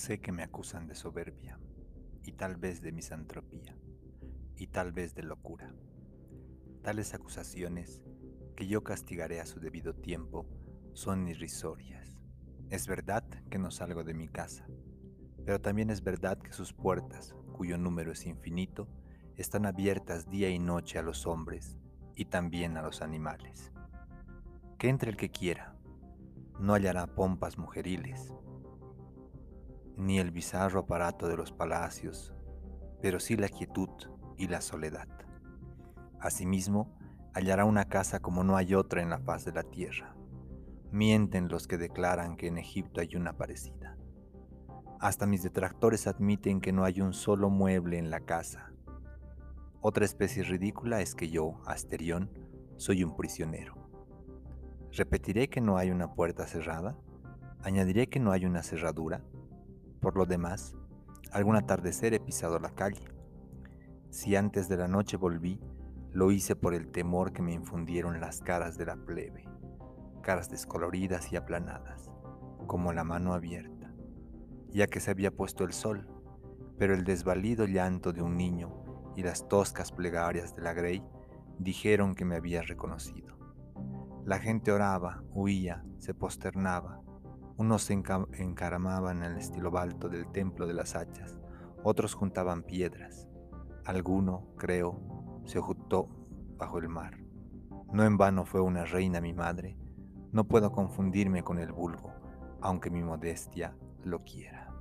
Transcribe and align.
Sé 0.00 0.18
que 0.18 0.32
me 0.32 0.42
acusan 0.42 0.86
de 0.86 0.94
soberbia, 0.94 1.60
y 2.24 2.32
tal 2.32 2.56
vez 2.56 2.80
de 2.80 2.90
misantropía, 2.90 3.76
y 4.56 4.68
tal 4.68 4.92
vez 4.92 5.14
de 5.14 5.22
locura. 5.22 5.74
Tales 6.82 7.12
acusaciones, 7.12 8.00
que 8.56 8.66
yo 8.66 8.82
castigaré 8.82 9.42
a 9.42 9.44
su 9.44 9.60
debido 9.60 9.94
tiempo, 9.94 10.46
son 10.94 11.28
irrisorias. 11.28 12.16
Es 12.70 12.88
verdad 12.88 13.24
que 13.50 13.58
no 13.58 13.70
salgo 13.70 14.02
de 14.02 14.14
mi 14.14 14.26
casa, 14.26 14.66
pero 15.44 15.60
también 15.60 15.90
es 15.90 16.02
verdad 16.02 16.38
que 16.38 16.54
sus 16.54 16.72
puertas, 16.72 17.36
cuyo 17.52 17.76
número 17.76 18.12
es 18.12 18.24
infinito, 18.24 18.88
están 19.36 19.66
abiertas 19.66 20.30
día 20.30 20.48
y 20.48 20.58
noche 20.58 20.98
a 20.98 21.02
los 21.02 21.26
hombres 21.26 21.76
y 22.16 22.24
también 22.24 22.78
a 22.78 22.82
los 22.82 23.02
animales. 23.02 23.70
Que 24.78 24.88
entre 24.88 25.10
el 25.10 25.18
que 25.18 25.28
quiera, 25.28 25.76
no 26.58 26.72
hallará 26.72 27.06
pompas 27.06 27.58
mujeriles, 27.58 28.32
ni 30.00 30.18
el 30.18 30.30
bizarro 30.30 30.80
aparato 30.80 31.28
de 31.28 31.36
los 31.36 31.52
palacios, 31.52 32.34
pero 33.00 33.20
sí 33.20 33.36
la 33.36 33.48
quietud 33.48 33.90
y 34.36 34.48
la 34.48 34.60
soledad. 34.60 35.08
Asimismo, 36.18 36.96
hallará 37.34 37.64
una 37.64 37.84
casa 37.84 38.20
como 38.20 38.42
no 38.42 38.56
hay 38.56 38.74
otra 38.74 39.02
en 39.02 39.10
la 39.10 39.18
faz 39.18 39.44
de 39.44 39.52
la 39.52 39.62
tierra. 39.62 40.16
Mienten 40.90 41.48
los 41.48 41.68
que 41.68 41.78
declaran 41.78 42.36
que 42.36 42.48
en 42.48 42.58
Egipto 42.58 43.00
hay 43.00 43.14
una 43.14 43.36
parecida. 43.36 43.96
Hasta 44.98 45.26
mis 45.26 45.42
detractores 45.42 46.06
admiten 46.06 46.60
que 46.60 46.72
no 46.72 46.84
hay 46.84 47.00
un 47.00 47.12
solo 47.12 47.48
mueble 47.48 47.98
en 47.98 48.10
la 48.10 48.20
casa. 48.20 48.72
Otra 49.80 50.04
especie 50.04 50.42
ridícula 50.42 51.00
es 51.00 51.14
que 51.14 51.30
yo, 51.30 51.60
Asterión, 51.64 52.30
soy 52.76 53.04
un 53.04 53.16
prisionero. 53.16 53.74
¿Repetiré 54.92 55.48
que 55.48 55.60
no 55.60 55.78
hay 55.78 55.90
una 55.90 56.12
puerta 56.14 56.46
cerrada? 56.46 56.98
¿Añadiré 57.62 58.08
que 58.08 58.20
no 58.20 58.32
hay 58.32 58.44
una 58.44 58.62
cerradura? 58.62 59.22
Por 60.00 60.16
lo 60.16 60.26
demás, 60.26 60.74
algún 61.32 61.56
atardecer 61.56 62.14
he 62.14 62.20
pisado 62.20 62.58
la 62.58 62.70
calle. 62.70 63.04
Si 64.10 64.34
antes 64.34 64.68
de 64.68 64.76
la 64.76 64.88
noche 64.88 65.16
volví, 65.16 65.60
lo 66.12 66.32
hice 66.32 66.56
por 66.56 66.74
el 66.74 66.90
temor 66.90 67.32
que 67.32 67.42
me 67.42 67.52
infundieron 67.52 68.20
las 68.20 68.40
caras 68.40 68.76
de 68.76 68.86
la 68.86 68.96
plebe, 68.96 69.44
caras 70.22 70.50
descoloridas 70.50 71.32
y 71.32 71.36
aplanadas, 71.36 72.10
como 72.66 72.92
la 72.92 73.04
mano 73.04 73.32
abierta, 73.32 73.92
ya 74.70 74.88
que 74.88 75.00
se 75.00 75.10
había 75.10 75.30
puesto 75.30 75.64
el 75.64 75.72
sol, 75.72 76.08
pero 76.78 76.94
el 76.94 77.04
desvalido 77.04 77.66
llanto 77.66 78.12
de 78.12 78.22
un 78.22 78.36
niño 78.36 79.12
y 79.16 79.22
las 79.22 79.48
toscas 79.48 79.92
plegarias 79.92 80.56
de 80.56 80.62
la 80.62 80.72
Grey 80.72 81.04
dijeron 81.58 82.14
que 82.14 82.24
me 82.24 82.36
había 82.36 82.62
reconocido. 82.62 83.36
La 84.24 84.38
gente 84.38 84.72
oraba, 84.72 85.22
huía, 85.32 85.84
se 85.98 86.14
posternaba, 86.14 87.02
unos 87.60 87.82
se 87.82 87.92
encaramaban 87.92 89.18
en 89.18 89.32
el 89.32 89.36
estilo 89.36 89.76
alto 89.76 90.08
del 90.08 90.26
templo 90.32 90.66
de 90.66 90.72
las 90.72 90.96
hachas, 90.96 91.38
otros 91.84 92.14
juntaban 92.14 92.62
piedras. 92.62 93.28
Alguno, 93.84 94.46
creo, 94.56 94.98
se 95.44 95.58
ocultó 95.58 96.08
bajo 96.56 96.78
el 96.78 96.88
mar. 96.88 97.18
No 97.92 98.04
en 98.04 98.16
vano 98.16 98.46
fue 98.46 98.62
una 98.62 98.86
reina 98.86 99.20
mi 99.20 99.34
madre, 99.34 99.76
no 100.32 100.44
puedo 100.44 100.72
confundirme 100.72 101.42
con 101.42 101.58
el 101.58 101.70
vulgo, 101.70 102.14
aunque 102.62 102.88
mi 102.88 103.02
modestia 103.02 103.76
lo 104.04 104.20
quiera. 104.20 104.72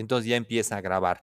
Entonces 0.00 0.28
ya 0.28 0.36
empieza 0.36 0.76
a 0.76 0.80
grabar. 0.80 1.18